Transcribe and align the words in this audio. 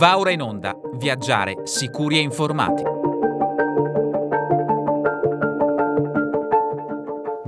Va 0.00 0.16
ora 0.16 0.30
in 0.30 0.40
onda, 0.40 0.74
viaggiare 0.94 1.60
sicuri 1.64 2.16
e 2.16 2.22
informati. 2.22 2.89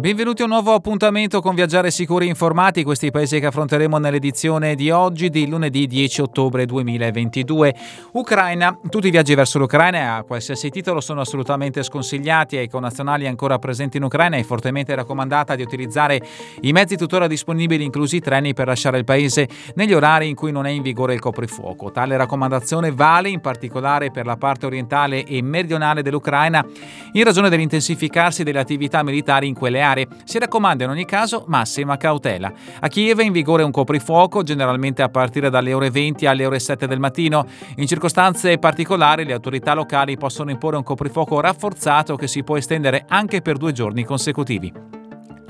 Benvenuti 0.03 0.43
a 0.43 0.46
un 0.46 0.51
nuovo 0.51 0.75
appuntamento 0.75 1.41
con 1.41 1.54
Viaggiare 1.54 1.93
Sicuri 1.93 2.27
Informati, 2.27 2.83
questi 2.83 3.12
paesi 3.12 3.39
che 3.39 3.46
affronteremo 3.46 3.99
nell'edizione 3.99 4.75
di 4.75 4.91
oggi 4.91 5.30
di 5.30 5.46
lunedì 5.46 5.87
10 5.87 6.23
ottobre 6.23 6.66
2022. 6.66 7.75
Ucraina, 8.15 8.77
tutti 8.91 9.07
i 9.07 9.11
viaggi 9.12 9.37
verso 9.37 9.61
l'Ucraina 9.61 10.16
a 10.16 10.25
qualsiasi 10.25 10.70
titolo 10.70 11.01
sono 11.01 11.20
assolutamente 11.20 11.84
sconsigliati 11.84 12.57
ai 12.57 12.69
connazionali 12.69 13.29
ancora 13.29 13.61
presenti 13.61 13.98
in 13.98 14.02
Ucraina 14.02 14.37
è 14.37 14.43
fortemente 14.43 14.93
raccomandata 14.93 15.55
di 15.55 15.62
utilizzare 15.62 16.21
i 16.62 16.73
mezzi 16.73 16.96
tuttora 16.96 17.29
disponibili, 17.29 17.84
inclusi 17.84 18.16
i 18.16 18.21
treni 18.21 18.55
per 18.55 18.66
lasciare 18.66 18.98
il 18.98 19.05
paese 19.05 19.48
negli 19.77 19.93
orari 19.93 20.29
in 20.29 20.34
cui 20.34 20.50
non 20.50 20.66
è 20.66 20.71
in 20.71 20.82
vigore 20.82 21.14
il 21.14 21.21
coprifuoco. 21.21 21.93
Tale 21.93 22.16
raccomandazione 22.16 22.91
vale 22.91 23.28
in 23.28 23.41
particolare 23.41 24.11
per 24.11 24.27
la 24.27 24.37
parte 24.37 24.66
orientale 24.66 25.23
e 25.23 25.41
meridionale 25.42 26.03
dell'Ucraina 26.03 26.66
in 27.12 27.23
ragione 27.23 27.48
dell'intensificarsi 27.48 28.42
delle 28.42 28.59
attività 28.59 29.05
militari 29.05 29.47
in 29.47 29.55
quelle 29.55 29.80
aree 29.80 29.91
nucleare. 29.92 30.09
Si 30.24 30.38
raccomanda 30.38 30.84
in 30.84 30.91
ogni 30.91 31.05
caso 31.05 31.45
massima 31.46 31.96
cautela. 31.96 32.52
A 32.80 32.88
Kiev 32.88 33.20
è 33.20 33.24
in 33.24 33.33
vigore 33.33 33.62
un 33.62 33.70
coprifuoco, 33.70 34.42
generalmente 34.42 35.02
a 35.02 35.09
partire 35.09 35.50
dalle 35.50 35.73
ore 35.73 35.91
20 35.91 36.27
alle 36.27 36.46
ore 36.46 36.59
7 36.59 36.87
del 36.87 36.98
mattino. 36.98 37.46
In 37.77 37.87
circostanze 37.87 38.59
particolari 38.59 39.24
le 39.24 39.33
autorità 39.33 39.74
locali 39.74 40.16
possono 40.16 40.50
imporre 40.50 40.77
un 40.77 40.83
coprifuoco 40.83 41.41
rafforzato 41.41 42.16
che 42.16 42.27
si 42.27 42.42
può 42.42 42.56
estendere 42.56 43.05
anche 43.09 43.42
per 43.42 43.56
due 43.56 43.73
giorni 43.73 44.05
consecutivi. 44.05 44.91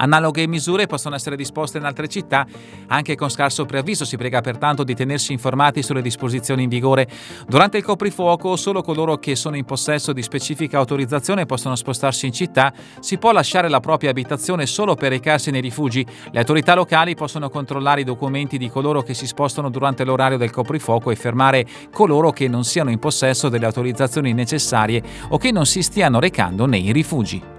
Analoghe 0.02 0.48
misure 0.48 0.86
possono 0.86 1.14
essere 1.14 1.36
disposte 1.36 1.78
in 1.78 1.84
altre 1.84 2.08
città 2.08 2.44
anche 2.88 3.14
con 3.14 3.30
scarso 3.30 3.64
preavviso. 3.64 4.04
Si 4.04 4.16
prega 4.16 4.40
pertanto 4.40 4.82
di 4.82 4.96
tenersi 4.96 5.32
informati 5.32 5.80
sulle 5.82 6.02
disposizioni 6.02 6.64
in 6.64 6.68
vigore. 6.68 7.08
Durante 7.46 7.76
il 7.76 7.84
coprifuoco 7.84 8.56
solo 8.56 8.82
coloro 8.82 9.18
che 9.18 9.36
sono 9.36 9.56
in 9.56 9.64
possesso 9.64 10.12
di 10.12 10.22
specifica 10.22 10.78
autorizzazione 10.78 11.46
possono 11.46 11.76
spostarsi 11.76 12.26
in 12.26 12.32
città. 12.32 12.72
Si 12.98 13.16
può 13.18 13.30
lasciare 13.30 13.68
la 13.68 13.78
propria 13.78 14.10
abitazione 14.10 14.66
solo 14.66 14.96
per 14.96 15.10
recarsi 15.10 15.52
nei 15.52 15.60
rifugi. 15.60 16.04
Le 16.32 16.38
autorità 16.40 16.74
locali 16.74 17.14
possono 17.14 17.48
controllare 17.48 18.00
i 18.00 18.04
documenti 18.04 18.58
di 18.58 18.68
coloro 18.68 19.02
che 19.02 19.14
si 19.14 19.28
spostano 19.28 19.70
durante 19.70 20.02
l'orario 20.02 20.36
del 20.36 20.50
coprifuoco 20.50 21.12
e 21.12 21.16
fermare 21.16 21.64
coloro 21.92 22.32
che 22.32 22.48
non 22.48 22.64
siano 22.64 22.90
in 22.90 22.98
possesso 22.98 23.48
delle 23.48 23.66
autorizzazioni 23.66 24.32
necessarie 24.32 25.00
o 25.28 25.38
che 25.38 25.52
non 25.52 25.64
si 25.64 25.80
stiano 25.80 26.18
recando 26.18 26.66
nei 26.66 26.90
rifugi. 26.90 27.51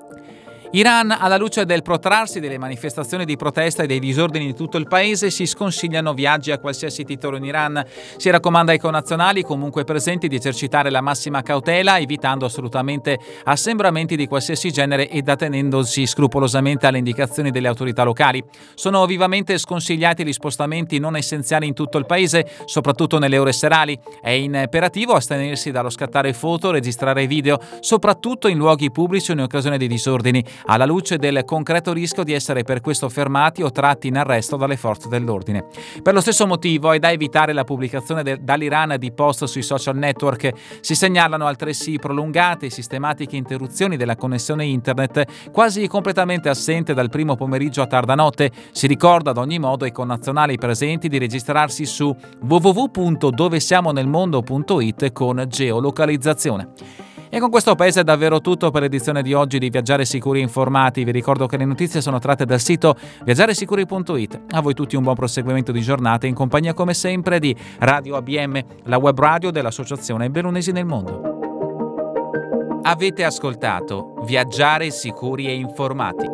Iran, 0.75 1.11
alla 1.11 1.37
luce 1.37 1.65
del 1.65 1.83
protrarsi 1.83 2.39
delle 2.39 2.57
manifestazioni 2.57 3.25
di 3.25 3.35
protesta 3.35 3.83
e 3.83 3.85
dei 3.85 3.99
disordini 3.99 4.47
di 4.47 4.55
tutto 4.55 4.77
il 4.77 4.87
paese, 4.87 5.29
si 5.29 5.45
sconsigliano 5.45 6.15
viaggi 6.15 6.49
a 6.49 6.57
qualsiasi 6.57 7.03
titolo 7.03 7.37
in 7.37 7.43
Iran. 7.43 7.85
Si 8.17 8.27
raccomanda 8.31 8.71
ai 8.71 8.79
connazionali 8.79 9.43
comunque 9.43 9.83
presenti 9.83 10.27
di 10.27 10.35
esercitare 10.35 10.89
la 10.89 11.01
massima 11.01 11.43
cautela, 11.43 11.99
evitando 11.99 12.45
assolutamente 12.45 13.19
assembramenti 13.43 14.15
di 14.15 14.25
qualsiasi 14.25 14.71
genere 14.71 15.09
ed 15.09 15.29
attenendosi 15.29 16.07
scrupolosamente 16.07 16.87
alle 16.87 16.97
indicazioni 16.97 17.51
delle 17.51 17.67
autorità 17.67 18.01
locali. 18.01 18.43
Sono 18.73 19.05
vivamente 19.05 19.59
sconsigliati 19.59 20.25
gli 20.25 20.33
spostamenti 20.33 20.97
non 20.97 21.15
essenziali 21.15 21.67
in 21.67 21.75
tutto 21.75 21.99
il 21.99 22.07
paese, 22.07 22.49
soprattutto 22.65 23.19
nelle 23.19 23.37
ore 23.37 23.53
serali. 23.53 23.95
È 24.19 24.31
imperativo 24.31 25.13
astenersi 25.13 25.69
dallo 25.69 25.91
scattare 25.91 26.33
foto, 26.33 26.71
registrare 26.71 27.27
video, 27.27 27.59
soprattutto 27.79 28.47
in 28.47 28.57
luoghi 28.57 28.89
pubblici 28.89 29.29
o 29.29 29.33
in 29.35 29.41
occasione 29.41 29.77
di 29.77 29.87
disordini 29.87 30.43
alla 30.65 30.85
luce 30.85 31.17
del 31.17 31.43
concreto 31.45 31.93
rischio 31.93 32.23
di 32.23 32.33
essere 32.33 32.63
per 32.63 32.81
questo 32.81 33.09
fermati 33.09 33.63
o 33.63 33.71
tratti 33.71 34.07
in 34.07 34.17
arresto 34.17 34.55
dalle 34.55 34.77
forze 34.77 35.09
dell'ordine. 35.09 35.65
Per 36.01 36.13
lo 36.13 36.21
stesso 36.21 36.47
motivo 36.47 36.91
è 36.91 36.99
da 36.99 37.11
evitare 37.11 37.53
la 37.53 37.63
pubblicazione 37.63 38.39
dall'Iran 38.41 38.95
di 38.97 39.11
post 39.11 39.45
sui 39.45 39.61
social 39.61 39.95
network. 39.95 40.51
Si 40.81 40.95
segnalano 40.95 41.45
altresì 41.45 41.97
prolungate 41.97 42.65
e 42.67 42.69
sistematiche 42.69 43.35
interruzioni 43.35 43.97
della 43.97 44.15
connessione 44.15 44.65
internet, 44.65 45.51
quasi 45.51 45.87
completamente 45.87 46.49
assente 46.49 46.93
dal 46.93 47.09
primo 47.09 47.35
pomeriggio 47.35 47.81
a 47.81 47.87
tarda 47.87 48.13
notte. 48.15 48.51
Si 48.71 48.87
ricorda 48.87 49.31
ad 49.31 49.37
ogni 49.37 49.59
modo 49.59 49.83
ai 49.85 49.91
connazionali 49.91 50.57
presenti 50.57 51.09
di 51.09 51.17
registrarsi 51.17 51.85
su 51.85 52.15
www.dovesiamonelmondo.it 52.41 55.11
con 55.11 55.45
geolocalizzazione. 55.47 57.02
E 57.33 57.39
con 57.39 57.49
questo 57.49 57.73
paese 57.73 58.01
è 58.01 58.03
davvero 58.03 58.41
tutto 58.41 58.69
per 58.69 58.83
l'edizione 58.83 59.23
di 59.23 59.33
oggi 59.33 59.57
di 59.57 59.71
Viaggiare 59.71 60.05
Sicuri 60.05 60.39
Informati. 60.39 61.03
Vi 61.03 61.09
ricordo 61.09 61.47
che 61.47 61.57
le 61.57 61.65
notizie 61.65 61.99
sono 61.99 62.19
tratte 62.19 62.45
dal 62.45 62.59
sito 62.59 62.95
viaggiaresicuri.it. 63.23 64.41
A 64.51 64.61
voi 64.61 64.75
tutti 64.75 64.95
un 64.95 65.01
buon 65.01 65.15
proseguimento 65.15 65.71
di 65.71 65.81
giornata 65.81 66.27
in 66.27 66.35
compagnia 66.35 66.75
come 66.75 66.93
sempre 66.93 67.39
di 67.39 67.55
Radio 67.79 68.17
ABM, 68.17 68.61
la 68.83 68.97
web 68.97 69.17
radio 69.19 69.49
dell'Associazione 69.49 70.29
Bellunesi 70.29 70.71
nel 70.71 70.85
Mondo. 70.85 72.79
Avete 72.83 73.23
ascoltato 73.23 74.13
Viaggiare 74.27 74.91
Sicuri 74.91 75.47
e 75.47 75.55
Informati 75.55 76.32